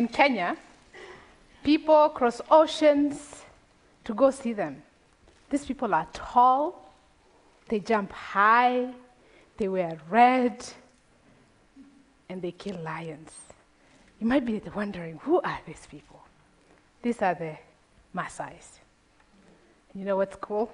in 0.00 0.08
Kenya, 0.08 0.56
people 1.62 2.08
cross 2.08 2.40
oceans 2.50 3.42
to 4.02 4.14
go 4.14 4.30
see 4.30 4.54
them. 4.54 4.82
These 5.50 5.66
people 5.66 5.92
are 5.92 6.08
tall, 6.14 6.94
they 7.68 7.80
jump 7.80 8.10
high, 8.10 8.88
they 9.58 9.68
wear 9.68 9.98
red, 10.08 10.56
and 12.30 12.40
they 12.40 12.52
kill 12.52 12.78
lions. 12.80 13.30
You 14.18 14.26
might 14.26 14.46
be 14.46 14.62
wondering, 14.74 15.18
who 15.18 15.38
are 15.42 15.60
these 15.66 15.86
people? 15.90 16.22
These 17.02 17.20
are 17.20 17.34
the 17.34 17.58
Maasais. 18.16 18.80
You 19.94 20.06
know 20.06 20.16
what's 20.16 20.36
cool? 20.36 20.70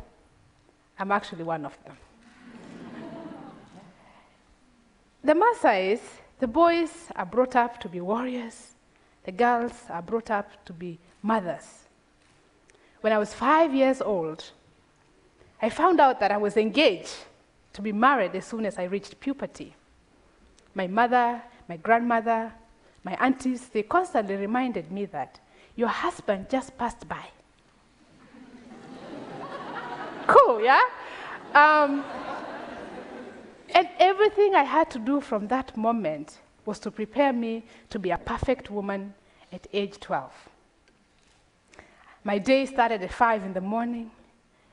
I'm 1.00 1.10
actually 1.10 1.42
one 1.42 1.66
of 1.66 1.76
them. 1.84 1.96
the 5.24 5.34
Maasais, 5.34 6.00
the 6.38 6.46
boys 6.46 6.92
are 7.16 7.26
brought 7.26 7.56
up 7.56 7.80
to 7.80 7.88
be 7.88 8.00
warriors, 8.00 8.75
the 9.26 9.32
girls 9.32 9.72
are 9.90 10.00
brought 10.00 10.30
up 10.30 10.64
to 10.64 10.72
be 10.72 10.98
mothers. 11.20 11.84
When 13.00 13.12
I 13.12 13.18
was 13.18 13.34
five 13.34 13.74
years 13.74 14.00
old, 14.00 14.44
I 15.60 15.68
found 15.68 16.00
out 16.00 16.20
that 16.20 16.30
I 16.30 16.36
was 16.36 16.56
engaged 16.56 17.14
to 17.72 17.82
be 17.82 17.92
married 17.92 18.34
as 18.36 18.44
soon 18.44 18.64
as 18.64 18.78
I 18.78 18.84
reached 18.84 19.18
puberty. 19.18 19.74
My 20.74 20.86
mother, 20.86 21.42
my 21.68 21.76
grandmother, 21.76 22.52
my 23.02 23.16
aunties, 23.20 23.68
they 23.68 23.82
constantly 23.82 24.36
reminded 24.36 24.92
me 24.92 25.06
that 25.06 25.40
your 25.74 25.88
husband 25.88 26.48
just 26.48 26.78
passed 26.78 27.08
by. 27.08 27.26
cool, 30.28 30.62
yeah? 30.62 30.82
Um, 31.52 32.04
and 33.74 33.88
everything 33.98 34.54
I 34.54 34.62
had 34.62 34.88
to 34.90 34.98
do 35.00 35.20
from 35.20 35.48
that 35.48 35.76
moment 35.76 36.38
was 36.66 36.78
to 36.80 36.90
prepare 36.90 37.32
me 37.32 37.64
to 37.90 37.98
be 37.98 38.10
a 38.10 38.18
perfect 38.18 38.70
woman 38.70 39.14
at 39.52 39.66
age 39.72 39.98
12. 40.00 40.32
My 42.24 42.38
day 42.38 42.66
started 42.66 43.02
at 43.02 43.12
5 43.12 43.44
in 43.44 43.52
the 43.52 43.60
morning, 43.60 44.10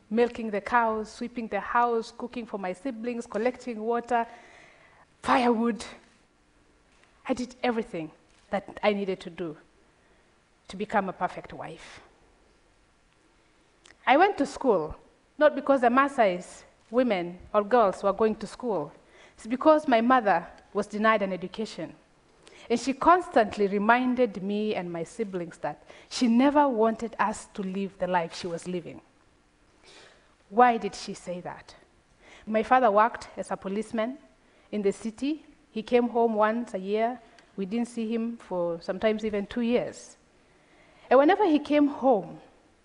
milking 0.09 0.50
the 0.50 0.59
cows, 0.59 1.11
sweeping 1.11 1.47
the 1.47 1.59
house, 1.59 2.11
cooking 2.17 2.45
for 2.45 2.58
my 2.58 2.73
siblings, 2.73 3.27
collecting 3.27 3.80
water, 3.80 4.25
firewood. 5.22 5.85
I 7.30 7.33
did 7.33 7.55
everything 7.63 8.11
that 8.50 8.80
I 8.81 8.94
needed 8.94 9.19
to 9.22 9.30
do 9.30 9.55
to 10.67 10.75
become 10.75 11.09
a 11.09 11.13
perfect 11.13 11.53
wife. 11.53 12.02
I 14.05 14.17
went 14.17 14.38
to 14.39 14.45
school, 14.45 14.95
not 15.38 15.55
because 15.55 15.81
the 15.81 15.88
Maasai's 15.88 16.63
women 16.91 17.38
or 17.53 17.63
girls 17.63 18.03
were 18.03 18.13
going 18.13 18.35
to 18.35 18.47
school. 18.47 18.91
It's 19.35 19.47
because 19.47 19.87
my 19.87 20.01
mother 20.01 20.47
was 20.73 20.87
denied 20.87 21.21
an 21.21 21.33
education. 21.33 21.93
And 22.69 22.79
she 22.79 22.93
constantly 22.93 23.67
reminded 23.67 24.41
me 24.41 24.75
and 24.75 24.91
my 24.91 25.03
siblings 25.03 25.57
that 25.57 25.83
she 26.09 26.27
never 26.27 26.67
wanted 26.67 27.15
us 27.19 27.47
to 27.55 27.61
live 27.61 27.97
the 27.99 28.07
life 28.07 28.35
she 28.35 28.47
was 28.47 28.67
living. 28.67 29.01
Why 30.49 30.77
did 30.77 30.95
she 30.95 31.13
say 31.13 31.41
that? 31.41 31.75
My 32.45 32.63
father 32.63 32.91
worked 32.91 33.29
as 33.37 33.51
a 33.51 33.57
policeman 33.57 34.17
in 34.71 34.81
the 34.81 34.91
city. 34.91 35.45
He 35.71 35.81
came 35.81 36.09
home 36.09 36.35
once 36.35 36.73
a 36.73 36.79
year. 36.79 37.19
We 37.55 37.65
didn't 37.65 37.87
see 37.87 38.07
him 38.07 38.37
for 38.37 38.79
sometimes 38.81 39.25
even 39.25 39.45
two 39.45 39.61
years. 39.61 40.17
And 41.09 41.19
whenever 41.19 41.45
he 41.45 41.59
came 41.59 41.87
home, 41.87 42.39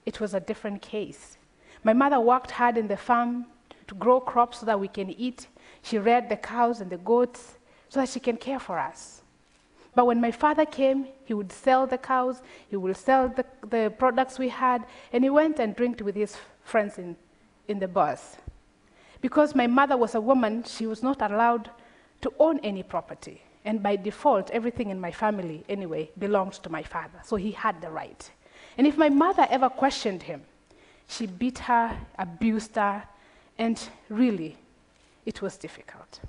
it 0.07 0.21
was 0.21 0.35
a 0.35 0.41
different 0.41 0.83
case. 0.83 1.39
My 1.85 1.93
mother 1.93 2.21
worked 2.21 2.51
hard 2.51 2.77
in 2.79 2.89
the 2.89 2.97
farm 2.97 3.47
to 3.87 3.95
grow 3.95 4.21
crops 4.21 4.61
so 4.61 4.67
that 4.67 4.79
we 4.79 4.89
can 4.89 5.11
eat. 5.11 5.49
She 5.89 5.97
reared 5.97 6.29
the 6.29 6.37
cows 6.37 6.83
and 6.83 6.91
the 6.91 6.99
goats 6.99 7.55
so 7.89 8.01
that 8.01 8.11
she 8.11 8.21
can 8.21 8.37
care 8.37 8.59
for 8.59 8.79
us. 8.79 9.23
But 9.95 10.07
when 10.07 10.21
my 10.21 10.31
father 10.31 10.67
came, 10.67 11.07
he 11.25 11.33
would 11.33 11.51
sell 11.51 11.87
the 11.87 11.97
cows, 11.97 12.43
he 12.69 12.77
would 12.77 12.95
sell 12.95 13.29
the, 13.29 13.47
the 13.67 13.91
products 13.99 14.39
we 14.39 14.51
had, 14.51 14.85
and 15.15 15.25
he 15.25 15.31
went 15.31 15.59
and 15.59 15.75
drank 15.75 16.01
with 16.05 16.15
his 16.15 16.37
friends 16.63 16.99
in, 16.99 17.17
in 17.69 17.79
the 17.79 17.89
bars. 17.89 18.37
Because 19.23 19.55
my 19.55 19.67
mother 19.67 19.97
was 19.97 20.15
a 20.15 20.21
woman, 20.21 20.63
she 20.65 20.87
was 20.87 21.03
not 21.03 21.23
allowed 21.23 21.71
to 22.21 22.35
own 22.39 22.61
any 22.61 22.83
property. 22.83 23.41
And 23.65 23.83
by 23.83 23.97
default, 23.97 24.51
everything 24.51 24.91
in 24.91 25.01
my 25.01 25.11
family, 25.11 25.65
anyway, 25.71 26.11
belonged 26.19 26.53
to 26.65 26.69
my 26.69 26.83
father. 26.83 27.21
So 27.25 27.37
he 27.37 27.53
had 27.53 27.81
the 27.81 27.89
right. 27.89 28.31
And 28.77 28.87
if 28.87 28.99
my 28.99 29.09
mother 29.09 29.47
ever 29.49 29.71
questioned 29.71 30.23
him, 30.23 30.43
she 31.09 31.27
beat 31.27 31.61
her, 31.61 31.97
abused 32.19 32.77
her, 32.77 33.05
and 33.57 33.81
really, 34.11 34.59
it 35.29 35.43
was 35.43 35.59
difficult. 35.59 36.21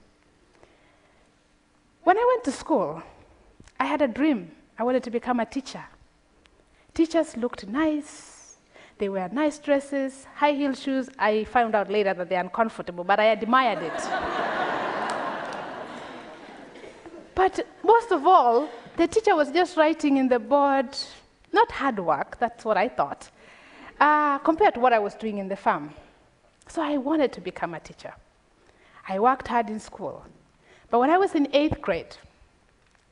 When 2.03 2.17
I 2.17 2.25
went 2.31 2.43
to 2.43 2.51
school, 2.51 3.01
I 3.79 3.85
had 3.85 4.01
a 4.01 4.09
dream. 4.09 4.51
I 4.77 4.83
wanted 4.83 5.03
to 5.03 5.11
become 5.11 5.39
a 5.39 5.45
teacher. 5.45 5.85
Teachers 6.93 7.37
looked 7.37 7.65
nice. 7.65 8.57
They 8.97 9.07
wear 9.07 9.29
nice 9.29 9.57
dresses, 9.57 10.27
high 10.35 10.51
heel 10.51 10.73
shoes. 10.73 11.09
I 11.17 11.45
found 11.45 11.75
out 11.75 11.89
later 11.89 12.13
that 12.13 12.27
they're 12.27 12.41
uncomfortable, 12.41 13.05
but 13.05 13.21
I 13.21 13.27
admired 13.37 13.83
it. 13.83 13.93
but 17.35 17.65
most 17.81 18.11
of 18.11 18.27
all, 18.27 18.67
the 18.97 19.07
teacher 19.07 19.33
was 19.33 19.49
just 19.49 19.77
writing 19.77 20.17
in 20.17 20.27
the 20.27 20.39
board, 20.39 20.89
not 21.53 21.71
hard 21.71 21.99
work, 21.99 22.37
that's 22.37 22.65
what 22.65 22.75
I 22.75 22.89
thought, 22.89 23.29
uh, 24.01 24.39
compared 24.39 24.73
to 24.73 24.81
what 24.81 24.91
I 24.91 24.99
was 24.99 25.15
doing 25.15 25.37
in 25.37 25.47
the 25.47 25.55
farm. 25.55 25.93
So 26.67 26.81
I 26.81 26.97
wanted 26.97 27.31
to 27.31 27.39
become 27.39 27.73
a 27.73 27.79
teacher. 27.79 28.13
I 29.09 29.17
worked 29.17 29.47
hard 29.47 29.69
in 29.69 29.79
school. 29.79 30.23
But 30.91 30.99
when 30.99 31.09
I 31.09 31.17
was 31.17 31.33
in 31.33 31.47
eighth 31.51 31.81
grade, 31.81 32.15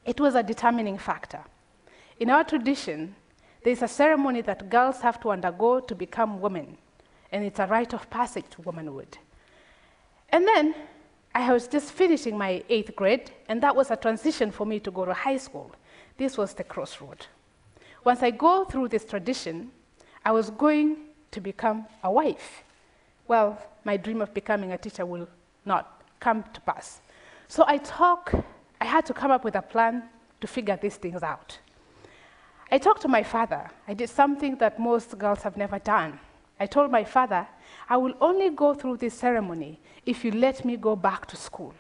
it 0.06 0.20
was 0.20 0.36
a 0.36 0.44
determining 0.44 0.98
factor. 0.98 1.44
In 2.20 2.30
our 2.30 2.44
tradition, 2.44 3.16
there's 3.64 3.82
a 3.82 3.88
ceremony 3.88 4.42
that 4.42 4.70
girls 4.70 5.02
have 5.02 5.20
to 5.22 5.32
undergo 5.32 5.80
to 5.80 5.96
become 5.96 6.40
women, 6.40 6.78
and 7.32 7.44
it's 7.44 7.60
a 7.60 7.66
rite 7.66 7.94
of 7.94 8.10
passage 8.10 8.46
to 8.52 8.62
womanhood. 8.62 9.18
And 10.30 10.48
then 10.48 10.76
I 11.34 11.52
was 11.52 11.68
just 11.68 11.92
finishing 11.92 12.38
my 12.38 12.64
eighth 12.70 12.96
grade, 12.96 13.32
and 13.50 13.62
that 13.62 13.76
was 13.76 13.92
a 13.92 13.96
transition 13.96 14.52
for 14.52 14.66
me 14.66 14.80
to 14.82 14.92
go 14.92 15.04
to 15.04 15.14
high 15.14 15.38
school. 15.38 15.72
This 16.18 16.38
was 16.38 16.54
the 16.54 16.64
crossroad. 16.64 17.26
Once 18.04 18.24
I 18.24 18.32
go 18.32 18.66
through 18.66 18.90
this 18.90 19.06
tradition, 19.06 19.72
I 20.24 20.32
was 20.32 20.52
going 20.52 20.98
to 21.32 21.42
become 21.42 21.86
a 22.04 22.12
wife. 22.12 22.64
Well, 23.28 23.62
my 23.84 23.98
dream 23.98 24.22
of 24.22 24.34
becoming 24.34 24.72
a 24.72 24.78
teacher 24.78 25.06
will 25.06 25.28
not 25.68 26.02
come 26.20 26.44
to 26.54 26.62
pass. 26.62 27.02
So 27.48 27.64
I 27.68 27.78
talk, 27.78 28.34
I 28.82 28.86
had 28.86 29.06
to 29.06 29.14
come 29.14 29.32
up 29.32 29.44
with 29.44 29.56
a 29.56 29.62
plan 29.62 30.04
to 30.42 30.48
figure 30.48 30.78
these 30.82 30.96
things 30.96 31.24
out. 31.24 31.60
I 32.72 32.78
talked 32.78 33.02
to 33.04 33.08
my 33.08 33.24
father. 33.24 33.70
I 33.88 33.94
did 33.94 34.10
something 34.10 34.58
that 34.58 34.80
most 34.80 35.18
girls 35.18 35.42
have 35.44 35.56
never 35.56 35.80
done. 35.80 36.20
I 36.60 36.66
told 36.66 36.92
my 36.92 37.04
father, 37.04 37.48
I 37.88 37.98
will 37.98 38.14
only 38.20 38.50
go 38.50 38.74
through 38.74 38.98
this 38.98 39.14
ceremony 39.14 39.80
if 40.06 40.26
you 40.26 40.32
let 40.32 40.66
me 40.66 40.76
go 40.76 40.96
back 40.96 41.28
to 41.28 41.36
school. 41.38 41.74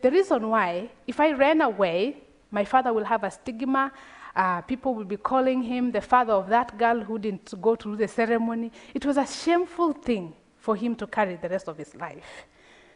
The 0.00 0.10
reason 0.10 0.48
why, 0.48 0.90
if 1.06 1.20
I 1.20 1.32
ran 1.32 1.60
away, 1.60 2.16
my 2.50 2.64
father 2.64 2.92
will 2.92 3.04
have 3.04 3.22
a 3.22 3.30
stigma. 3.30 3.92
Uh, 4.34 4.62
people 4.62 4.94
will 4.94 5.04
be 5.04 5.16
calling 5.16 5.62
him 5.62 5.92
the 5.92 6.00
father 6.00 6.32
of 6.32 6.48
that 6.48 6.76
girl 6.78 7.00
who 7.00 7.18
didn't 7.18 7.60
go 7.60 7.76
through 7.76 7.96
the 7.96 8.08
ceremony. 8.08 8.72
It 8.94 9.04
was 9.04 9.18
a 9.18 9.26
shameful 9.26 9.92
thing 9.92 10.34
for 10.58 10.74
him 10.74 10.96
to 10.96 11.06
carry 11.06 11.36
the 11.36 11.48
rest 11.48 11.68
of 11.68 11.76
his 11.76 11.94
life. 11.94 12.46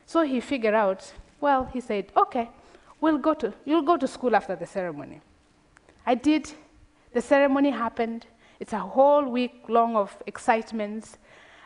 So 0.06 0.22
he 0.22 0.40
figured 0.40 0.74
out, 0.74 1.12
well, 1.40 1.68
he 1.72 1.80
said, 1.80 2.12
okay, 2.16 2.48
we'll 3.00 3.18
go 3.18 3.34
to, 3.34 3.52
you'll 3.64 3.82
go 3.82 3.96
to 3.96 4.06
school 4.06 4.34
after 4.36 4.54
the 4.56 4.66
ceremony. 4.66 5.20
I 6.06 6.14
did. 6.14 6.50
The 7.12 7.20
ceremony 7.20 7.70
happened. 7.70 8.26
It's 8.60 8.72
a 8.72 8.78
whole 8.78 9.24
week 9.24 9.64
long 9.68 9.97
of 9.97 10.16
excitements. 10.26 11.18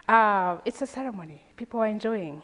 Uh, 0.08 0.56
it's 0.64 0.80
a 0.82 0.86
ceremony. 0.86 1.42
People 1.56 1.80
are 1.80 1.86
enjoying. 1.86 2.42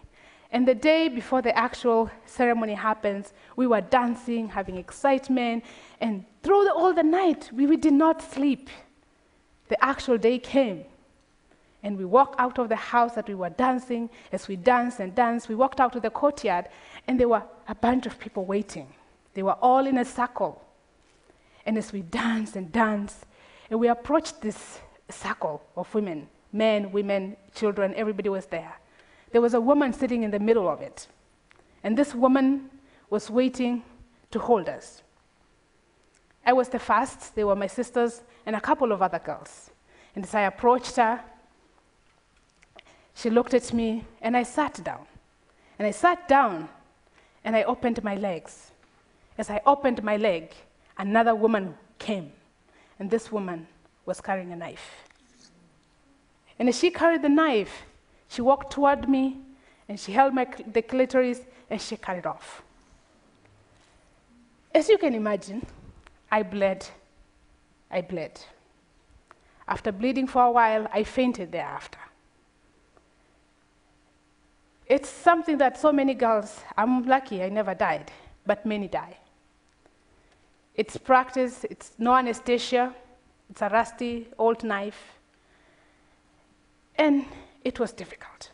And 0.53 0.69
the 0.69 0.75
day 0.75 1.09
before 1.09 1.43
the 1.43 1.57
actual 1.57 2.11
ceremony 2.27 2.75
happens, 2.75 3.33
we 3.57 3.67
were 3.67 3.81
dancing, 3.81 4.49
having 4.49 4.77
excitement, 4.77 5.65
and 6.01 6.25
through 6.43 6.65
the, 6.65 6.73
all 6.73 6.93
the 6.93 7.03
night, 7.03 7.51
we, 7.53 7.67
we 7.67 7.77
did 7.77 7.95
not 7.95 8.23
sleep. 8.23 8.69
The 9.69 9.83
actual 9.85 10.19
day 10.19 10.39
came, 10.39 10.85
and 11.83 11.97
we 11.97 12.05
walked 12.05 12.41
out 12.41 12.59
of 12.59 12.69
the 12.69 12.77
house 12.77 13.15
that 13.15 13.29
we 13.29 13.35
were 13.35 13.51
dancing. 13.51 14.11
As 14.33 14.49
we 14.49 14.57
danced 14.57 15.01
and 15.01 15.15
danced, 15.15 15.49
we 15.49 15.55
walked 15.55 15.81
out 15.81 15.93
to 15.93 16.01
the 16.01 16.11
courtyard, 16.11 16.67
and 17.07 17.21
there 17.21 17.29
were 17.29 17.43
a 17.69 17.75
bunch 17.75 18.07
of 18.07 18.19
people 18.19 18.45
waiting. 18.45 18.89
They 19.35 19.43
were 19.43 19.59
all 19.61 19.87
in 19.87 19.99
a 19.99 20.05
circle. 20.05 20.63
And 21.65 21.77
as 21.77 21.93
we 21.93 22.03
danced 22.03 22.57
and 22.57 22.73
danced, 22.73 23.27
and 23.71 23.79
we 23.79 23.89
approached 23.89 24.41
this 24.41 24.81
circle 25.09 25.63
of 25.77 25.93
women 25.95 26.29
men, 26.53 26.91
women, 26.91 27.37
children, 27.55 27.93
everybody 27.97 28.29
was 28.29 28.47
there. 28.47 28.73
There 29.31 29.43
was 29.43 29.55
a 29.55 29.61
woman 29.61 29.93
sitting 29.93 30.23
in 30.23 30.31
the 30.31 30.39
middle 30.39 30.69
of 30.69 30.81
it. 30.81 31.07
And 31.83 31.97
this 31.97 32.15
woman 32.15 32.71
was 33.11 33.31
waiting 33.31 33.83
to 34.31 34.39
hold 34.39 34.69
us. 34.69 35.03
I 36.45 36.53
was 36.53 36.69
the 36.69 36.79
first, 36.79 37.35
they 37.35 37.45
were 37.45 37.57
my 37.57 37.67
sisters, 37.67 38.23
and 38.47 38.57
a 38.57 38.61
couple 38.61 38.93
of 38.93 39.03
other 39.03 39.19
girls. 39.19 39.71
And 40.15 40.25
as 40.25 40.35
I 40.35 40.43
approached 40.43 40.97
her, 40.97 41.21
she 43.17 43.31
looked 43.31 43.55
at 43.55 43.73
me, 43.73 44.05
and 44.23 44.37
I 44.37 44.45
sat 44.45 44.85
down. 44.85 45.07
And 45.79 45.89
I 45.89 45.91
sat 45.91 46.29
down, 46.29 46.69
and 47.45 47.57
I 47.57 47.65
opened 47.65 48.05
my 48.05 48.15
legs. 48.15 48.71
As 49.39 49.51
I 49.51 49.61
opened 49.67 50.05
my 50.05 50.17
leg, 50.17 50.55
another 50.97 51.35
woman 51.35 51.75
came 51.99 52.33
and 52.99 53.11
this 53.11 53.31
woman 53.31 53.67
was 54.05 54.21
carrying 54.21 54.53
a 54.53 54.57
knife. 54.57 55.09
And 56.59 56.69
as 56.69 56.79
she 56.79 56.91
carried 56.91 57.23
the 57.23 57.29
knife, 57.29 57.83
she 58.29 58.41
walked 58.41 58.73
toward 58.73 59.09
me 59.09 59.39
and 59.89 60.01
she 60.01 60.13
held 60.13 60.35
my, 60.35 60.47
the 60.73 60.83
clitoris 60.83 61.41
and 61.69 61.81
she 61.81 61.97
cut 61.97 62.17
it 62.17 62.27
off. 62.27 62.63
As 64.75 64.89
you 64.89 64.99
can 64.99 65.15
imagine, 65.15 65.65
I 66.31 66.43
bled. 66.43 66.87
I 67.91 68.01
bled. 68.01 68.41
After 69.69 69.93
bleeding 69.93 70.27
for 70.27 70.43
a 70.43 70.51
while, 70.51 70.89
I 70.93 71.03
fainted 71.03 71.53
thereafter. 71.53 71.99
It's 74.87 75.09
something 75.09 75.59
that 75.59 75.79
so 75.79 75.93
many 75.93 76.15
girls, 76.15 76.61
I'm 76.77 77.07
lucky 77.07 77.43
I 77.43 77.49
never 77.49 77.75
died, 77.75 78.11
but 78.47 78.65
many 78.65 78.87
die. 78.87 79.17
It's 80.77 80.97
practice, 80.97 81.65
it's 81.65 81.93
no 81.99 82.15
anesthesia, 82.15 82.95
it's 83.51 83.63
a 83.63 83.69
rusty 83.69 84.29
old 84.39 84.63
knife. 84.63 85.19
And 86.97 87.25
it 87.65 87.81
was 87.81 87.93
difficult. 87.93 88.51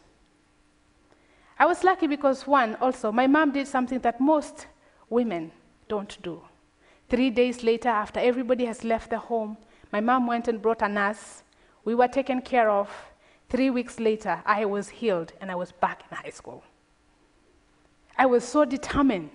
I 1.59 1.67
was 1.67 1.85
lucky 1.85 2.07
because, 2.07 2.47
one, 2.47 2.77
also, 2.77 3.13
my 3.13 3.27
mom 3.27 3.53
did 3.53 3.69
something 3.69 4.01
that 4.01 4.21
most 4.21 4.67
women 5.11 5.53
don't 5.89 6.21
do. 6.23 6.41
Three 7.09 7.31
days 7.31 7.63
later, 7.63 7.91
after 7.91 8.21
everybody 8.21 8.65
has 8.65 8.85
left 8.85 9.11
the 9.11 9.19
home, 9.19 9.59
my 9.93 10.01
mom 10.01 10.27
went 10.27 10.49
and 10.49 10.63
brought 10.63 10.83
a 10.83 10.89
nurse. 10.89 11.43
We 11.85 11.95
were 11.95 12.09
taken 12.09 12.41
care 12.41 12.71
of. 12.71 12.89
Three 13.53 13.69
weeks 13.69 14.01
later, 14.01 14.43
I 14.47 14.65
was 14.65 14.89
healed 14.89 15.35
and 15.39 15.51
I 15.51 15.55
was 15.55 15.73
back 15.73 16.05
in 16.11 16.17
high 16.17 16.31
school. 16.31 16.65
I 18.17 18.25
was 18.25 18.45
so 18.45 18.65
determined 18.65 19.29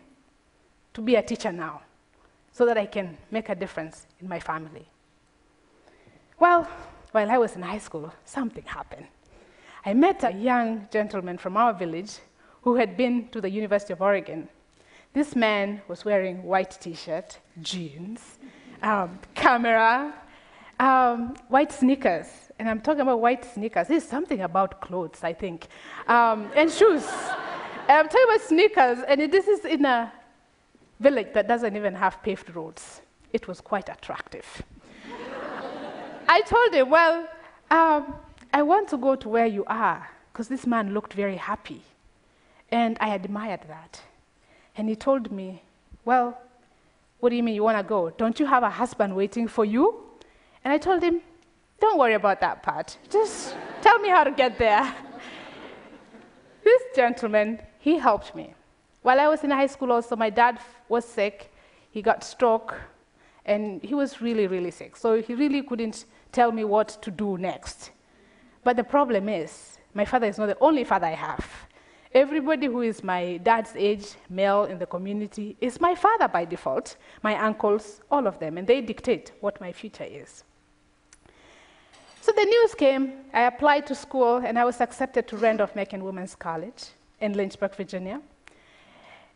to 0.95 1.01
be 1.03 1.13
a 1.13 1.21
teacher 1.21 1.51
now 1.51 1.83
so 2.51 2.65
that 2.65 2.79
I 2.79 2.87
can 2.87 3.15
make 3.29 3.49
a 3.49 3.53
difference 3.53 4.07
in 4.19 4.27
my 4.27 4.39
family. 4.39 4.87
Well, 6.39 6.67
while 7.11 7.29
I 7.29 7.37
was 7.37 7.55
in 7.55 7.61
high 7.61 7.77
school, 7.77 8.11
something 8.25 8.63
happened. 8.65 9.05
I 9.85 9.93
met 9.93 10.23
a 10.23 10.33
young 10.33 10.87
gentleman 10.91 11.37
from 11.37 11.55
our 11.55 11.71
village 11.71 12.17
who 12.63 12.73
had 12.73 12.97
been 12.97 13.27
to 13.27 13.39
the 13.39 13.51
University 13.51 13.93
of 13.93 14.01
Oregon. 14.01 14.49
This 15.13 15.35
man 15.35 15.83
was 15.87 16.05
wearing 16.05 16.41
white 16.41 16.75
t-shirt, 16.81 17.37
jeans, 17.61 18.39
um, 18.81 19.19
camera, 19.35 20.11
um, 20.79 21.35
white 21.49 21.71
sneakers. 21.71 22.46
And 22.59 22.69
I'm 22.69 22.81
talking 22.81 23.01
about 23.01 23.21
white 23.21 23.45
sneakers. 23.45 23.87
There's 23.87 24.03
something 24.03 24.41
about 24.41 24.81
clothes, 24.81 25.19
I 25.23 25.33
think, 25.33 25.67
um, 26.07 26.49
and 26.55 26.71
shoes. 26.71 27.05
And 27.87 27.99
I'm 27.99 28.05
talking 28.05 28.25
about 28.27 28.41
sneakers, 28.41 28.99
and 29.07 29.31
this 29.31 29.47
is 29.47 29.63
in 29.63 29.85
a 29.85 30.11
village 30.99 31.33
that 31.33 31.47
doesn't 31.47 31.75
even 31.75 31.93
have 31.95 32.21
paved 32.23 32.53
roads. 32.55 33.01
It 33.31 33.47
was 33.47 33.61
quite 33.61 33.89
attractive. 33.89 34.63
I 36.27 36.41
told 36.41 36.73
him, 36.73 36.89
Well, 36.89 37.27
um, 37.69 38.15
I 38.53 38.63
want 38.63 38.87
to 38.89 38.97
go 38.97 39.15
to 39.15 39.29
where 39.29 39.45
you 39.45 39.63
are, 39.65 40.09
because 40.33 40.47
this 40.47 40.65
man 40.65 40.93
looked 40.93 41.13
very 41.13 41.35
happy. 41.35 41.81
And 42.71 42.97
I 42.99 43.13
admired 43.13 43.61
that. 43.67 44.01
And 44.75 44.89
he 44.89 44.95
told 44.95 45.31
me, 45.31 45.61
Well, 46.05 46.37
what 47.19 47.29
do 47.29 47.35
you 47.35 47.43
mean 47.43 47.55
you 47.55 47.63
want 47.63 47.77
to 47.77 47.83
go? 47.83 48.09
Don't 48.09 48.39
you 48.39 48.45
have 48.47 48.63
a 48.63 48.69
husband 48.69 49.15
waiting 49.15 49.47
for 49.47 49.65
you? 49.65 50.03
And 50.63 50.73
I 50.73 50.77
told 50.77 51.03
him, 51.03 51.21
Don't 51.79 51.99
worry 51.99 52.15
about 52.15 52.41
that 52.41 52.63
part. 52.63 52.97
Just 53.09 53.55
tell 53.81 53.99
me 53.99 54.09
how 54.09 54.23
to 54.23 54.31
get 54.31 54.57
there. 54.57 54.93
this 56.63 56.81
gentleman, 56.95 57.61
he 57.79 57.97
helped 57.97 58.33
me. 58.35 58.53
While 59.03 59.19
I 59.19 59.27
was 59.27 59.43
in 59.43 59.51
high 59.51 59.67
school, 59.67 59.91
also, 59.91 60.15
my 60.15 60.29
dad 60.29 60.59
was 60.89 61.05
sick. 61.05 61.51
He 61.91 62.01
got 62.01 62.23
stroke, 62.23 62.75
and 63.45 63.81
he 63.83 63.93
was 63.93 64.21
really, 64.21 64.47
really 64.47 64.71
sick. 64.71 64.95
So 64.97 65.21
he 65.21 65.35
really 65.35 65.61
couldn't 65.61 66.05
tell 66.31 66.51
me 66.51 66.63
what 66.63 66.89
to 67.03 67.11
do 67.11 67.37
next. 67.37 67.91
But 68.63 68.75
the 68.75 68.83
problem 68.83 69.29
is, 69.29 69.77
my 69.93 70.03
father 70.03 70.27
is 70.27 70.37
not 70.37 70.47
the 70.47 70.57
only 70.59 70.83
father 70.83 71.07
I 71.07 71.15
have. 71.15 71.47
Everybody 72.13 72.67
who 72.67 72.81
is 72.81 73.03
my 73.03 73.37
dad's 73.37 73.73
age, 73.75 74.15
male 74.29 74.65
in 74.65 74.79
the 74.79 74.85
community, 74.85 75.55
is 75.61 75.79
my 75.79 75.93
father 75.93 76.27
by 76.27 76.45
default. 76.45 76.97
My 77.21 77.37
uncles, 77.37 78.01
all 78.09 78.27
of 78.27 78.39
them, 78.39 78.57
and 78.57 78.67
they 78.67 78.81
dictate 78.81 79.31
what 79.39 79.61
my 79.61 79.71
future 79.71 80.03
is. 80.03 80.43
So 82.27 82.33
the 82.33 82.43
news 82.43 82.75
came, 82.75 83.13
I 83.33 83.43
applied 83.43 83.87
to 83.87 83.95
school, 83.95 84.35
and 84.35 84.59
I 84.59 84.65
was 84.65 84.81
accepted 84.81 85.29
to 85.29 85.37
Randolph-Macon 85.37 86.03
Women's 86.03 86.35
College 86.35 86.87
in 87.21 87.31
Lynchburg, 87.31 87.73
Virginia. 87.73 88.19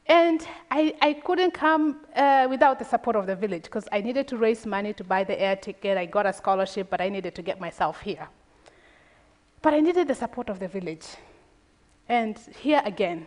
And 0.08 0.46
I, 0.70 0.94
I 1.02 1.14
couldn't 1.14 1.52
come 1.52 2.02
uh, 2.14 2.48
without 2.50 2.80
the 2.80 2.84
support 2.84 3.16
of 3.16 3.28
the 3.28 3.36
village 3.38 3.64
because 3.64 3.88
I 3.94 4.02
needed 4.02 4.28
to 4.28 4.36
raise 4.36 4.66
money 4.66 4.92
to 4.92 5.06
buy 5.06 5.24
the 5.24 5.42
air 5.42 5.56
ticket. 5.56 5.98
I 5.98 6.06
got 6.06 6.26
a 6.26 6.34
scholarship, 6.34 6.90
but 6.90 7.00
I 7.00 7.08
needed 7.08 7.34
to 7.36 7.42
get 7.42 7.62
myself 7.62 8.02
here. 8.02 8.28
But 9.62 9.74
I 9.74 9.80
needed 9.80 10.10
the 10.10 10.16
support 10.16 10.50
of 10.50 10.60
the 10.60 10.68
village. 10.68 11.06
And 12.10 12.38
here 12.60 12.82
again, 12.84 13.26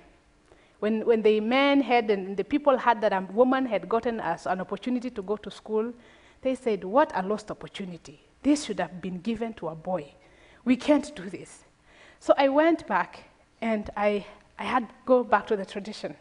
when, 0.80 1.06
when 1.06 1.22
the 1.22 1.40
men 1.40 1.80
had 1.80 2.10
and 2.10 2.36
the 2.36 2.44
people 2.44 2.76
had 2.76 3.00
that 3.00 3.14
a 3.14 3.26
woman 3.32 3.64
had 3.64 3.88
gotten 3.88 4.20
us 4.20 4.44
an 4.44 4.60
opportunity 4.60 5.08
to 5.08 5.22
go 5.22 5.38
to 5.38 5.50
school, 5.50 5.90
they 6.42 6.54
said, 6.54 6.84
What 6.84 7.12
a 7.14 7.22
lost 7.26 7.50
opportunity. 7.50 8.20
This 8.44 8.64
should 8.66 8.78
have 8.78 9.00
been 9.00 9.20
given 9.20 9.54
to 9.54 9.68
a 9.68 9.74
boy. 9.74 10.12
We 10.64 10.76
can't 10.76 11.14
do 11.16 11.28
this. 11.28 11.64
So 12.20 12.34
I 12.36 12.48
went 12.50 12.86
back 12.86 13.24
and 13.60 13.88
I, 13.96 14.26
I 14.58 14.64
had 14.64 14.88
to 14.88 14.94
go 15.06 15.24
back 15.24 15.46
to 15.48 15.56
the 15.56 15.64
tradition. 15.64 16.14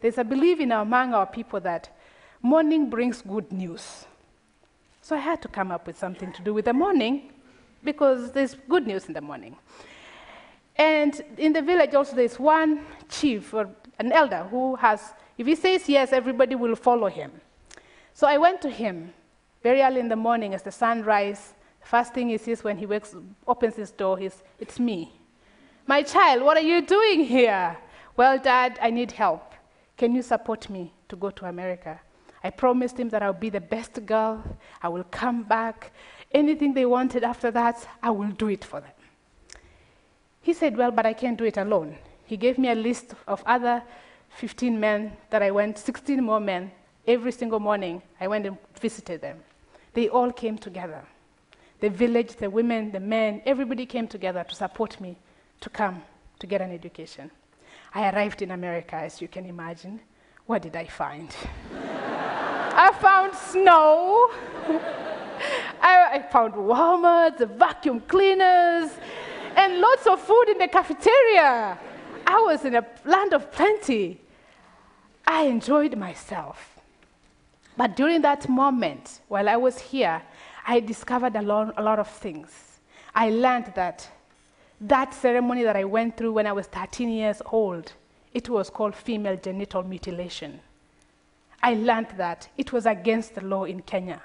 There's 0.00 0.16
a 0.16 0.24
belief 0.24 0.60
in 0.60 0.70
our, 0.70 0.82
among 0.82 1.12
our 1.12 1.26
people 1.26 1.58
that 1.60 1.90
morning 2.40 2.88
brings 2.88 3.20
good 3.20 3.50
news. 3.52 4.06
So 5.02 5.16
I 5.16 5.18
had 5.18 5.42
to 5.42 5.48
come 5.48 5.72
up 5.72 5.88
with 5.88 5.98
something 5.98 6.32
to 6.32 6.42
do 6.42 6.54
with 6.54 6.66
the 6.66 6.72
morning 6.72 7.32
because 7.82 8.30
there's 8.30 8.54
good 8.68 8.86
news 8.86 9.06
in 9.06 9.12
the 9.12 9.20
morning. 9.20 9.56
And 10.76 11.20
in 11.36 11.52
the 11.52 11.62
village 11.62 11.94
also 11.94 12.14
there's 12.14 12.38
one 12.38 12.86
chief 13.08 13.52
or 13.52 13.68
an 13.98 14.12
elder 14.12 14.44
who 14.44 14.76
has, 14.76 15.14
if 15.36 15.48
he 15.48 15.56
says 15.56 15.88
yes, 15.88 16.12
everybody 16.12 16.54
will 16.54 16.76
follow 16.76 17.08
him. 17.08 17.32
So 18.12 18.28
I 18.28 18.38
went 18.38 18.62
to 18.62 18.70
him 18.70 19.12
very 19.64 19.80
early 19.80 19.98
in 19.98 20.08
the 20.08 20.14
morning 20.14 20.54
as 20.54 20.62
the 20.62 20.70
sun 20.70 21.02
rises. 21.02 21.54
The 21.80 21.86
first 21.86 22.12
thing 22.12 22.28
he 22.28 22.38
sees 22.38 22.62
when 22.62 22.76
he 22.76 22.84
wakes, 22.84 23.16
opens 23.48 23.74
his 23.74 23.90
door 23.90 24.20
is, 24.20 24.42
it's 24.60 24.78
me. 24.78 25.18
My 25.86 26.02
child, 26.02 26.42
what 26.42 26.58
are 26.58 26.68
you 26.72 26.82
doing 26.82 27.24
here? 27.24 27.76
Well, 28.14 28.38
Dad, 28.38 28.78
I 28.80 28.90
need 28.90 29.10
help. 29.10 29.54
Can 29.96 30.14
you 30.14 30.20
support 30.22 30.68
me 30.68 30.92
to 31.08 31.16
go 31.16 31.30
to 31.30 31.46
America? 31.46 31.98
I 32.42 32.50
promised 32.50 33.00
him 33.00 33.08
that 33.08 33.22
I'll 33.22 33.32
be 33.32 33.48
the 33.48 33.60
best 33.60 34.04
girl. 34.04 34.44
I 34.82 34.88
will 34.88 35.04
come 35.04 35.44
back. 35.44 35.92
Anything 36.30 36.74
they 36.74 36.84
wanted 36.84 37.24
after 37.24 37.50
that, 37.52 37.88
I 38.02 38.10
will 38.10 38.32
do 38.32 38.48
it 38.48 38.64
for 38.64 38.80
them. 38.80 38.90
He 40.42 40.52
said, 40.52 40.76
Well, 40.76 40.90
but 40.90 41.06
I 41.06 41.14
can't 41.14 41.38
do 41.38 41.44
it 41.44 41.56
alone. 41.56 41.96
He 42.26 42.36
gave 42.36 42.58
me 42.58 42.68
a 42.68 42.74
list 42.74 43.14
of 43.26 43.42
other 43.46 43.82
15 44.28 44.78
men 44.78 45.16
that 45.30 45.42
I 45.42 45.50
went, 45.50 45.78
16 45.78 46.22
more 46.22 46.40
men. 46.40 46.70
Every 47.06 47.32
single 47.32 47.60
morning, 47.60 48.02
I 48.20 48.28
went 48.28 48.46
and 48.46 48.58
visited 48.78 49.22
them. 49.22 49.38
They 49.94 50.08
all 50.08 50.32
came 50.32 50.58
together. 50.58 51.02
The 51.80 51.88
village, 51.88 52.36
the 52.36 52.50
women, 52.50 52.92
the 52.92 53.00
men, 53.00 53.42
everybody 53.46 53.86
came 53.86 54.08
together 54.08 54.44
to 54.44 54.54
support 54.54 55.00
me 55.00 55.16
to 55.60 55.70
come 55.70 56.02
to 56.40 56.46
get 56.46 56.60
an 56.60 56.72
education. 56.72 57.30
I 57.94 58.10
arrived 58.10 58.42
in 58.42 58.50
America, 58.50 58.96
as 58.96 59.20
you 59.20 59.28
can 59.28 59.46
imagine. 59.46 60.00
What 60.46 60.62
did 60.62 60.76
I 60.76 60.86
find? 60.86 61.34
I 62.76 62.92
found 63.00 63.34
snow. 63.34 64.30
I, 65.80 66.10
I, 66.14 66.26
found 66.30 66.54
Walmart, 66.54 67.38
vacuum 67.56 68.00
cleaners, 68.00 68.90
and 69.56 69.78
lots 69.80 70.06
of 70.06 70.20
food 70.20 70.48
in 70.48 70.58
the 70.58 70.68
cafeteria. 70.68 71.78
I 72.26 72.40
was 72.40 72.64
in 72.64 72.74
a 72.74 72.84
land 73.04 73.32
of 73.32 73.52
plenty. 73.52 74.20
I 75.26 75.42
enjoyed 75.42 75.96
myself. 75.96 76.73
But 77.76 77.96
during 77.96 78.22
that 78.22 78.48
moment, 78.48 79.20
while 79.28 79.48
I 79.48 79.56
was 79.56 79.78
here, 79.78 80.22
I 80.66 80.80
discovered 80.80 81.36
a 81.36 81.42
lot, 81.42 81.74
a 81.76 81.82
lot 81.82 81.98
of 81.98 82.08
things. 82.08 82.80
I 83.14 83.30
learned 83.30 83.72
that 83.74 84.08
that 84.80 85.14
ceremony 85.14 85.62
that 85.64 85.76
I 85.76 85.84
went 85.84 86.16
through 86.16 86.32
when 86.32 86.46
I 86.46 86.52
was 86.52 86.66
13 86.66 87.08
years 87.08 87.40
old, 87.46 87.92
it 88.32 88.48
was 88.48 88.70
called 88.70 88.94
female 88.94 89.36
genital 89.36 89.82
mutilation. 89.82 90.60
I 91.62 91.74
learned 91.74 92.08
that 92.16 92.48
it 92.58 92.72
was 92.72 92.84
against 92.86 93.34
the 93.34 93.44
law 93.44 93.64
in 93.64 93.80
Kenya. 93.82 94.20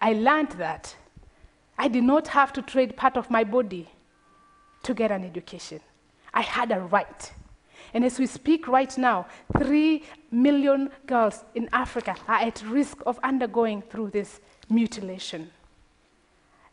I 0.00 0.14
learned 0.14 0.52
that 0.52 0.96
I 1.78 1.88
did 1.88 2.04
not 2.04 2.28
have 2.28 2.52
to 2.54 2.62
trade 2.62 2.96
part 2.96 3.16
of 3.16 3.30
my 3.30 3.44
body 3.44 3.88
to 4.84 4.94
get 4.94 5.10
an 5.10 5.24
education. 5.24 5.80
I 6.32 6.42
had 6.42 6.70
a 6.72 6.80
right. 6.80 7.32
And 7.96 8.04
as 8.04 8.18
we 8.18 8.26
speak 8.26 8.68
right 8.68 8.98
now, 8.98 9.24
three 9.56 10.02
million 10.30 10.90
girls 11.06 11.42
in 11.54 11.66
Africa 11.72 12.14
are 12.28 12.40
at 12.40 12.62
risk 12.66 12.98
of 13.06 13.18
undergoing 13.24 13.80
through 13.80 14.10
this 14.10 14.38
mutilation. 14.68 15.50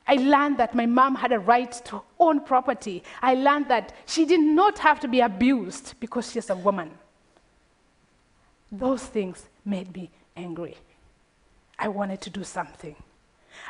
I 0.06 0.16
learned 0.16 0.58
that 0.58 0.76
my 0.76 0.86
mom 0.86 1.16
had 1.16 1.32
a 1.32 1.40
right 1.40 1.72
to 1.86 2.02
own 2.20 2.42
property. 2.42 3.04
I 3.22 3.36
learned 3.36 3.70
that 3.70 3.94
she 4.06 4.26
did 4.26 4.42
not 4.42 4.80
have 4.80 5.00
to 5.00 5.08
be 5.08 5.22
abused 5.22 5.94
because 6.02 6.30
she's 6.30 6.50
a 6.50 6.58
woman. 6.58 6.92
Those 8.70 9.06
things 9.06 9.48
made 9.64 9.96
me 9.96 10.10
angry. 10.36 10.76
I 11.80 11.88
wanted 11.88 12.20
to 12.20 12.32
do 12.32 12.44
something. 12.44 12.98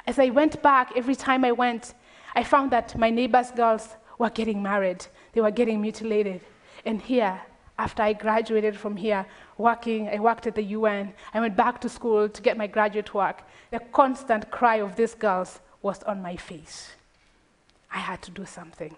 As 0.07 0.17
I 0.17 0.31
went 0.31 0.60
back, 0.63 0.93
every 0.95 1.15
time 1.15 1.45
I 1.45 1.51
went, 1.51 1.93
I 2.33 2.45
found 2.45 2.72
that 2.72 2.98
my 2.98 3.12
neighbors' 3.12 3.51
girls 3.51 3.89
were 4.17 4.31
getting 4.31 4.63
married, 4.63 5.05
they 5.33 5.41
were 5.41 5.51
getting 5.51 5.81
mutilated. 5.81 6.41
And 6.86 7.02
here, 7.02 7.42
after 7.78 8.04
I 8.04 8.13
graduated 8.13 8.78
from 8.78 8.96
here, 8.98 9.25
working, 9.58 10.10
I 10.10 10.20
worked 10.20 10.48
at 10.48 10.56
the 10.56 10.63
UN, 10.63 11.13
I 11.34 11.40
went 11.40 11.56
back 11.56 11.82
to 11.82 11.90
school 11.90 12.30
to 12.30 12.42
get 12.42 12.58
my 12.58 12.68
graduate 12.68 13.13
work. 13.13 13.44
The 13.72 13.80
constant 13.80 14.52
cry 14.52 14.78
of 14.78 14.96
these 14.96 15.16
girls 15.16 15.60
was 15.82 16.04
on 16.04 16.22
my 16.22 16.36
face. 16.36 16.92
I 17.92 18.00
had 18.00 18.22
to 18.24 18.32
do 18.32 18.46
something. 18.46 18.96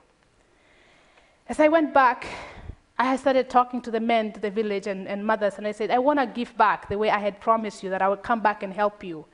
As 1.48 1.60
I 1.60 1.68
went 1.68 1.94
back, 1.94 2.26
I 2.98 3.18
started 3.18 3.50
talking 3.50 3.82
to 3.82 3.92
the 3.92 4.00
men 4.00 4.32
to 4.34 4.40
the 4.40 4.50
village 4.50 4.88
and, 4.88 5.08
and 5.08 5.26
mothers, 5.26 5.56
and 5.58 5.68
I 5.68 5.72
said, 5.72 5.92
I 5.92 6.00
want 6.00 6.20
to 6.20 6.26
give 6.26 6.56
back 6.58 6.88
the 6.88 6.98
way 6.98 7.10
I 7.10 7.20
had 7.20 7.42
promised 7.42 7.84
you 7.84 7.90
that 7.90 8.02
I 8.02 8.08
would 8.08 8.24
come 8.24 8.40
back 8.40 8.64
and 8.64 8.74
help 8.74 9.04
you. 9.04 9.26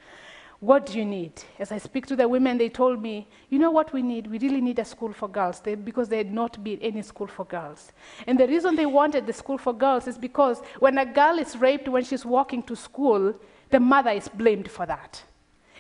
What 0.61 0.85
do 0.85 0.99
you 0.99 1.05
need? 1.05 1.33
As 1.57 1.71
I 1.71 1.79
speak 1.79 2.05
to 2.05 2.15
the 2.15 2.27
women, 2.27 2.59
they 2.59 2.69
told 2.69 3.01
me, 3.01 3.27
you 3.49 3.57
know 3.57 3.71
what 3.71 3.91
we 3.93 4.03
need? 4.03 4.27
We 4.27 4.37
really 4.37 4.61
need 4.61 4.77
a 4.77 4.85
school 4.85 5.11
for 5.11 5.27
girls 5.27 5.59
they, 5.59 5.73
because 5.73 6.07
there 6.07 6.19
had 6.19 6.31
not 6.31 6.63
been 6.63 6.77
any 6.83 7.01
school 7.01 7.25
for 7.25 7.45
girls. 7.45 7.91
And 8.27 8.39
the 8.39 8.47
reason 8.47 8.75
they 8.75 8.85
wanted 8.85 9.25
the 9.25 9.33
school 9.33 9.57
for 9.57 9.73
girls 9.73 10.07
is 10.07 10.19
because 10.19 10.61
when 10.77 10.99
a 10.99 11.05
girl 11.05 11.39
is 11.39 11.57
raped 11.57 11.89
when 11.89 12.03
she's 12.03 12.23
walking 12.23 12.61
to 12.63 12.75
school, 12.75 13.33
the 13.71 13.79
mother 13.79 14.11
is 14.11 14.27
blamed 14.27 14.69
for 14.69 14.85
that. 14.85 15.23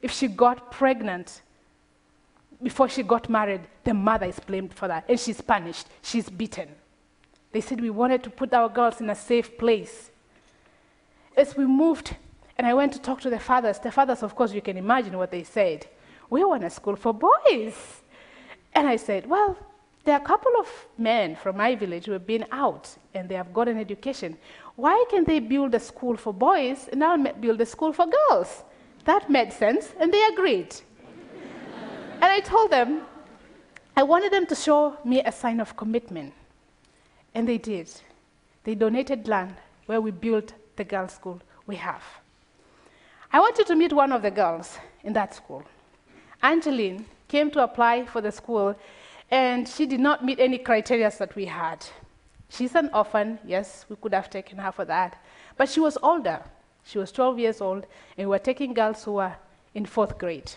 If 0.01 0.11
she 0.11 0.27
got 0.27 0.71
pregnant 0.71 1.43
before 2.63 2.89
she 2.89 3.03
got 3.03 3.29
married, 3.29 3.61
the 3.83 3.93
mother 3.93 4.25
is 4.25 4.39
blamed 4.39 4.73
for 4.73 4.87
that. 4.87 5.05
And 5.07 5.19
she's 5.19 5.41
punished, 5.41 5.85
she's 6.01 6.27
beaten. 6.27 6.69
They 7.51 7.61
said 7.61 7.81
we 7.81 7.91
wanted 7.91 8.23
to 8.23 8.31
put 8.31 8.51
our 8.51 8.67
girls 8.67 8.99
in 8.99 9.11
a 9.11 9.15
safe 9.15 9.59
place. 9.59 10.09
As 11.37 11.55
we 11.55 11.67
moved 11.67 12.15
and 12.61 12.67
I 12.67 12.75
went 12.75 12.93
to 12.93 13.01
talk 13.01 13.19
to 13.21 13.29
the 13.31 13.39
fathers. 13.39 13.79
The 13.79 13.91
fathers, 13.91 14.21
of 14.21 14.35
course, 14.35 14.53
you 14.53 14.61
can 14.61 14.77
imagine 14.77 15.17
what 15.17 15.31
they 15.31 15.41
said. 15.41 15.87
We 16.29 16.43
want 16.43 16.63
a 16.63 16.69
school 16.69 16.95
for 16.95 17.11
boys. 17.11 18.03
And 18.73 18.87
I 18.87 18.97
said, 18.97 19.27
Well, 19.27 19.57
there 20.03 20.13
are 20.13 20.21
a 20.21 20.23
couple 20.23 20.51
of 20.59 20.67
men 20.95 21.35
from 21.35 21.57
my 21.57 21.73
village 21.73 22.05
who 22.05 22.11
have 22.11 22.27
been 22.27 22.45
out 22.51 22.95
and 23.15 23.27
they 23.27 23.33
have 23.33 23.51
got 23.51 23.67
an 23.67 23.79
education. 23.79 24.37
Why 24.75 25.03
can't 25.09 25.25
they 25.25 25.39
build 25.39 25.73
a 25.73 25.79
school 25.79 26.15
for 26.15 26.35
boys 26.35 26.87
and 26.91 27.03
I'll 27.03 27.17
build 27.17 27.59
a 27.61 27.65
school 27.65 27.93
for 27.93 28.05
girls? 28.05 28.63
That 29.05 29.27
made 29.27 29.51
sense, 29.51 29.95
and 29.99 30.13
they 30.13 30.23
agreed. 30.25 30.75
and 32.21 32.25
I 32.25 32.41
told 32.41 32.69
them 32.69 33.01
I 33.97 34.03
wanted 34.03 34.31
them 34.31 34.45
to 34.45 34.53
show 34.53 34.97
me 35.03 35.23
a 35.23 35.31
sign 35.31 35.61
of 35.61 35.75
commitment. 35.75 36.31
And 37.33 37.47
they 37.47 37.57
did. 37.57 37.89
They 38.65 38.75
donated 38.75 39.27
land 39.27 39.55
where 39.87 39.99
we 39.99 40.11
built 40.11 40.53
the 40.75 40.83
girls' 40.83 41.13
school 41.13 41.41
we 41.65 41.77
have. 41.77 42.03
I 43.33 43.39
wanted 43.39 43.65
to 43.67 43.77
meet 43.77 43.93
one 43.93 44.11
of 44.11 44.23
the 44.23 44.31
girls 44.31 44.77
in 45.03 45.13
that 45.13 45.33
school. 45.33 45.63
Angeline 46.43 47.05
came 47.29 47.49
to 47.51 47.63
apply 47.63 48.05
for 48.05 48.19
the 48.19 48.31
school, 48.31 48.75
and 49.29 49.65
she 49.65 49.85
did 49.85 50.01
not 50.01 50.25
meet 50.25 50.37
any 50.37 50.57
criteria 50.57 51.09
that 51.17 51.33
we 51.33 51.45
had. 51.45 51.85
She's 52.49 52.75
an 52.75 52.89
orphan, 52.93 53.39
yes, 53.45 53.85
we 53.87 53.95
could 53.95 54.13
have 54.13 54.29
taken 54.29 54.57
her 54.57 54.73
for 54.73 54.83
that. 54.83 55.23
But 55.55 55.69
she 55.69 55.79
was 55.79 55.97
older. 56.03 56.43
She 56.83 56.97
was 56.97 57.13
12 57.13 57.39
years 57.39 57.61
old, 57.61 57.85
and 58.17 58.27
we 58.27 58.31
were 58.31 58.39
taking 58.39 58.73
girls 58.73 59.05
who 59.05 59.13
were 59.13 59.33
in 59.73 59.85
fourth 59.85 60.17
grade. 60.17 60.51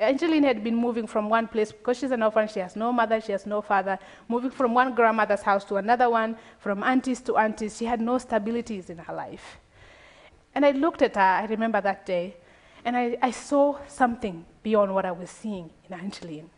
Angeline 0.00 0.42
had 0.42 0.64
been 0.64 0.74
moving 0.74 1.06
from 1.06 1.28
one 1.28 1.46
place 1.46 1.70
because 1.70 1.98
she's 1.98 2.10
an 2.10 2.24
orphan, 2.24 2.48
she 2.48 2.58
has 2.58 2.74
no 2.74 2.90
mother, 2.90 3.20
she 3.20 3.30
has 3.30 3.46
no 3.46 3.62
father, 3.62 3.96
moving 4.26 4.50
from 4.50 4.74
one 4.74 4.92
grandmother's 4.92 5.42
house 5.42 5.64
to 5.66 5.76
another 5.76 6.10
one, 6.10 6.36
from 6.58 6.82
aunties 6.82 7.20
to 7.20 7.36
aunties. 7.36 7.76
She 7.76 7.84
had 7.84 8.00
no 8.00 8.18
stabilities 8.18 8.90
in 8.90 8.98
her 8.98 9.14
life. 9.14 9.58
And 10.54 10.66
I 10.66 10.72
looked 10.72 11.02
at 11.02 11.14
her, 11.16 11.20
I 11.20 11.46
remember 11.46 11.80
that 11.80 12.04
day, 12.04 12.36
and 12.84 12.96
I, 12.96 13.16
I 13.22 13.30
saw 13.30 13.78
something 13.86 14.44
beyond 14.62 14.94
what 14.94 15.04
I 15.04 15.12
was 15.12 15.30
seeing 15.30 15.70
in 15.88 15.94
Angeline. 15.94 16.50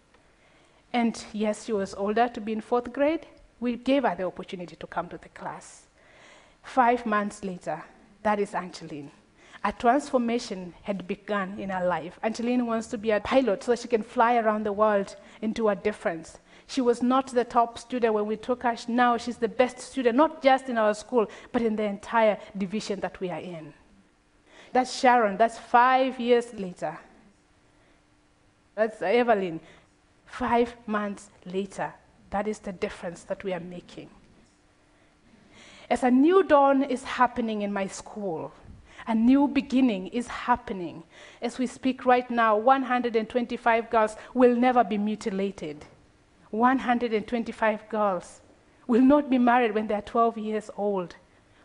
And 0.93 1.23
yes, 1.33 1.65
she 1.65 1.73
was 1.73 1.95
older 1.95 2.29
to 2.29 2.41
be 2.41 2.53
in 2.53 2.61
fourth 2.61 2.93
grade. 2.93 3.27
We 3.61 3.77
gave 3.77 4.05
her 4.05 4.15
the 4.15 4.25
opportunity 4.25 4.77
to 4.77 4.87
come 4.87 5.09
to 5.09 5.19
the 5.19 5.29
class. 5.31 5.87
Five 6.63 7.05
months 7.05 7.45
later, 7.45 7.83
that 8.23 8.41
is 8.41 8.55
Angeline. 8.55 9.11
A 9.65 9.73
transformation 9.73 10.75
had 10.83 11.07
begun 11.07 11.59
in 11.59 11.71
her 11.71 11.87
life. 11.87 12.19
Angeline 12.23 12.67
wants 12.67 12.87
to 12.89 12.99
be 12.99 13.11
a 13.13 13.21
pilot 13.21 13.63
so 13.63 13.75
she 13.75 13.89
can 13.89 14.03
fly 14.03 14.37
around 14.37 14.65
the 14.65 14.73
world 14.73 15.17
and 15.41 15.55
do 15.55 15.69
a 15.69 15.77
difference. 15.77 16.39
She 16.67 16.81
was 16.81 17.03
not 17.03 17.29
the 17.29 17.45
top 17.45 17.79
student 17.79 18.15
when 18.15 18.27
we 18.27 18.37
took 18.37 18.63
her. 18.63 18.77
Now 18.89 19.17
she's 19.17 19.39
the 19.39 19.49
best 19.49 19.81
student, 19.81 20.17
not 20.17 20.43
just 20.43 20.69
in 20.69 20.79
our 20.79 20.95
school, 20.95 21.27
but 21.53 21.63
in 21.63 21.77
the 21.77 21.85
entire 21.85 22.39
division 22.57 23.01
that 23.01 23.21
we 23.21 23.31
are 23.31 23.41
in. 23.41 23.73
That's 24.75 24.93
Sharon. 24.93 25.37
That's 25.37 25.57
five 25.57 26.19
years 26.19 26.53
later. 26.53 26.99
That's 28.75 29.01
Evelyn. 29.01 29.61
Five 30.27 30.75
months 30.89 31.31
later. 31.47 31.95
That 32.31 32.49
is 32.49 32.59
the 32.59 32.73
difference 32.73 33.23
that 33.23 33.45
we 33.45 33.53
are 33.53 33.61
making. 33.61 34.11
As 35.89 36.03
a 36.03 36.11
new 36.11 36.43
dawn 36.43 36.83
is 36.83 37.05
happening 37.05 37.63
in 37.63 37.73
my 37.73 37.87
school, 37.87 38.53
a 39.07 39.15
new 39.15 39.47
beginning 39.47 40.09
is 40.09 40.27
happening. 40.27 41.05
As 41.41 41.57
we 41.57 41.69
speak 41.69 42.05
right 42.05 42.29
now, 42.29 42.57
125 42.57 43.91
girls 43.91 44.17
will 44.35 44.57
never 44.57 44.83
be 44.83 44.99
mutilated. 44.99 45.85
125 46.51 47.89
girls 47.89 48.41
will 48.89 49.03
not 49.03 49.31
be 49.31 49.39
married 49.39 49.73
when 49.73 49.87
they 49.87 49.95
are 49.95 50.03
12 50.03 50.37
years 50.39 50.69
old. 50.77 51.15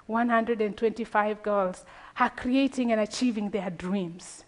125 0.10 1.44
girls 1.44 1.86
are 2.20 2.32
creating 2.32 2.92
and 2.92 3.00
achieving 3.00 3.52
their 3.52 3.70
dreams. 3.70 4.44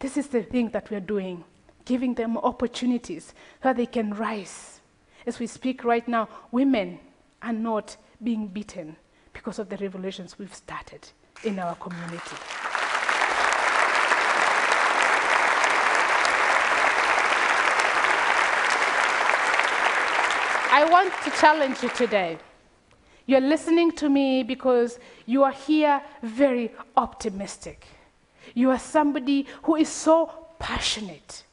This 0.00 0.18
is 0.18 0.28
the 0.28 0.42
thing 0.42 0.68
that 0.70 0.90
we're 0.90 1.00
doing, 1.00 1.44
giving 1.86 2.14
them 2.14 2.36
opportunities 2.36 3.28
so 3.62 3.70
that 3.70 3.78
they 3.78 3.86
can 3.86 4.12
rise. 4.12 4.82
As 5.26 5.38
we 5.38 5.46
speak 5.46 5.82
right 5.82 6.06
now, 6.06 6.28
women 6.50 6.98
are 7.40 7.54
not 7.54 7.96
being 8.22 8.48
beaten 8.48 8.96
because 9.32 9.58
of 9.58 9.70
the 9.70 9.78
revolutions 9.78 10.38
we've 10.38 10.54
started 10.54 11.08
in 11.44 11.58
our 11.58 11.74
community. 11.76 12.36
I 20.70 20.86
want 20.90 21.14
to 21.24 21.30
challenge 21.40 21.82
you 21.82 21.88
today. 21.88 22.38
You're 23.26 23.40
listening 23.40 23.92
to 23.92 24.08
me 24.08 24.42
because 24.42 24.98
you 25.26 25.44
are 25.44 25.52
here 25.52 26.02
very 26.22 26.72
optimistic. 26.96 27.86
You 28.54 28.70
are 28.70 28.78
somebody 28.78 29.46
who 29.62 29.76
is 29.76 29.88
so 29.88 30.30
passionate. 30.58 31.44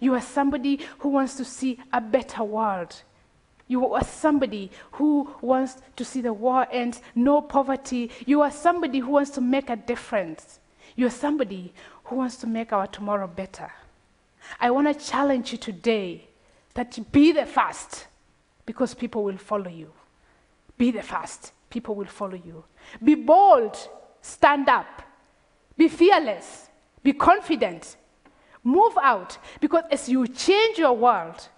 You 0.00 0.14
are 0.14 0.20
somebody 0.20 0.80
who 0.98 1.08
wants 1.08 1.36
to 1.36 1.44
see 1.44 1.78
a 1.92 2.00
better 2.00 2.44
world. 2.44 2.94
You 3.66 3.94
are 3.94 4.04
somebody 4.04 4.70
who 4.92 5.34
wants 5.40 5.76
to 5.96 6.04
see 6.04 6.20
the 6.20 6.32
war 6.32 6.66
end, 6.70 7.00
no 7.14 7.40
poverty. 7.40 8.10
You 8.26 8.42
are 8.42 8.50
somebody 8.50 8.98
who 8.98 9.12
wants 9.12 9.30
to 9.30 9.40
make 9.40 9.70
a 9.70 9.76
difference. 9.76 10.60
You 10.96 11.06
are 11.06 11.10
somebody 11.10 11.72
who 12.04 12.16
wants 12.16 12.36
to 12.36 12.46
make 12.46 12.72
our 12.72 12.86
tomorrow 12.86 13.26
better. 13.26 13.72
I 14.60 14.70
want 14.70 14.86
to 14.86 15.06
challenge 15.06 15.52
you 15.52 15.58
today 15.58 16.26
that 16.74 16.98
you 16.98 17.04
be 17.04 17.32
the 17.32 17.46
first 17.46 18.06
because 18.66 18.92
people 18.94 19.24
will 19.24 19.38
follow 19.38 19.70
you. 19.70 19.90
Be 20.76 20.90
the 20.90 21.02
first. 21.02 21.52
People 21.70 21.94
will 21.94 22.06
follow 22.06 22.34
you. 22.34 22.64
Be 23.02 23.14
bold. 23.14 23.76
Stand 24.20 24.68
up. 24.68 25.02
Be 25.76 25.88
fearless. 25.88 26.68
Be 27.02 27.12
confident. 27.12 27.96
Move 28.62 28.96
out. 29.02 29.38
Because 29.60 29.84
as 29.90 30.08
you 30.08 30.26
change 30.26 30.78
your 30.78 30.92
world, 30.92 31.48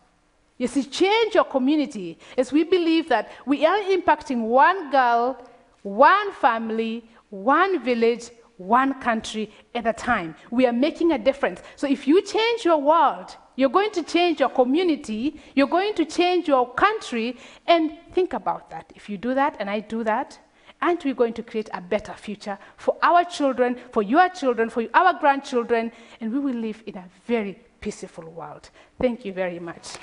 as 0.58 0.76
you 0.76 0.84
change 0.84 1.34
your 1.34 1.44
community, 1.44 2.18
as 2.36 2.52
we 2.52 2.64
believe 2.64 3.08
that 3.08 3.30
we 3.44 3.64
are 3.66 3.78
impacting 3.78 4.42
one 4.48 4.90
girl, 4.90 5.36
one 5.82 6.32
family, 6.32 7.04
one 7.30 7.82
village, 7.84 8.30
one 8.56 9.00
country 9.00 9.52
at 9.74 9.86
a 9.86 9.92
time. 9.92 10.34
We 10.50 10.66
are 10.66 10.72
making 10.72 11.12
a 11.12 11.18
difference. 11.18 11.60
So 11.76 11.86
if 11.86 12.08
you 12.08 12.22
change 12.22 12.64
your 12.64 12.78
world, 12.78 13.36
you're 13.56 13.70
going 13.70 13.90
to 13.90 14.02
change 14.02 14.40
your 14.40 14.50
community, 14.50 15.40
you're 15.54 15.66
going 15.66 15.94
to 15.94 16.04
change 16.04 16.46
your 16.46 16.72
country, 16.74 17.36
and 17.66 17.96
think 18.12 18.32
about 18.32 18.70
that. 18.70 18.92
If 18.94 19.08
you 19.10 19.18
do 19.18 19.34
that 19.34 19.56
and 19.58 19.68
I 19.68 19.80
do 19.80 20.04
that, 20.04 20.38
aren't 20.80 21.04
we 21.04 21.14
going 21.14 21.32
to 21.32 21.42
create 21.42 21.70
a 21.72 21.80
better 21.80 22.12
future 22.12 22.58
for 22.76 22.96
our 23.02 23.24
children, 23.24 23.76
for 23.92 24.02
your 24.02 24.28
children, 24.28 24.68
for 24.70 24.86
our 24.94 25.18
grandchildren, 25.18 25.90
and 26.20 26.32
we 26.32 26.38
will 26.38 26.54
live 26.54 26.82
in 26.86 26.96
a 26.96 27.04
very 27.26 27.58
peaceful 27.80 28.30
world. 28.30 28.70
Thank 29.00 29.24
you 29.24 29.32
very 29.32 29.58
much. 29.58 29.96